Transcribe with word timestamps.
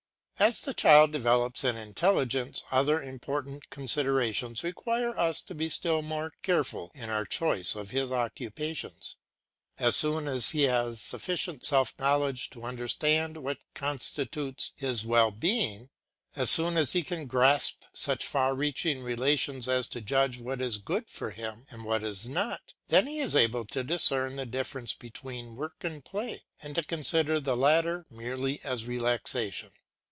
As 0.39 0.59
the 0.61 0.73
child 0.73 1.11
develops 1.11 1.63
in 1.63 1.77
intelligence 1.77 2.63
other 2.71 2.99
important 2.99 3.69
considerations 3.69 4.63
require 4.63 5.15
us 5.15 5.39
to 5.43 5.53
be 5.53 5.69
still 5.69 6.01
more 6.01 6.31
careful 6.41 6.89
in 6.95 7.11
our 7.11 7.25
choice 7.25 7.75
of 7.75 7.91
his 7.91 8.11
occupations. 8.11 9.17
As 9.77 9.95
soon 9.95 10.27
as 10.27 10.49
he 10.49 10.63
has 10.63 10.99
sufficient 10.99 11.63
self 11.63 11.93
knowledge 11.99 12.49
to 12.49 12.63
understand 12.63 13.37
what 13.37 13.59
constitutes 13.75 14.71
his 14.75 15.05
well 15.05 15.29
being, 15.29 15.91
as 16.35 16.49
soon 16.49 16.75
as 16.75 16.93
he 16.93 17.03
can 17.03 17.27
grasp 17.27 17.83
such 17.93 18.25
far 18.25 18.55
reaching 18.55 19.03
relations 19.03 19.69
as 19.69 19.85
to 19.89 20.01
judge 20.01 20.39
what 20.39 20.59
is 20.59 20.79
good 20.79 21.07
for 21.07 21.29
him 21.29 21.67
and 21.69 21.85
what 21.85 22.01
is 22.03 22.27
not, 22.27 22.73
then 22.87 23.05
he 23.05 23.19
is 23.19 23.35
able 23.35 23.65
to 23.67 23.83
discern 23.83 24.37
the 24.37 24.47
difference 24.47 24.95
between 24.95 25.55
work 25.55 25.83
and 25.83 26.03
play, 26.03 26.45
and 26.63 26.73
to 26.73 26.83
consider 26.83 27.39
the 27.39 27.55
latter 27.55 28.07
merely 28.09 28.59
as 28.63 28.87
relaxation. 28.87 29.69